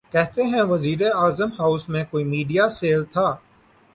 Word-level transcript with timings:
کہتے 0.11 0.43
ہیں 0.43 0.51
کہ 0.51 0.69
وزیراعظم 0.69 1.49
ہاؤس 1.59 1.89
میں 1.89 2.03
کوئی 2.11 2.23
میڈیا 2.23 2.69
سیل 2.69 3.03
تھا۔ 3.03 3.27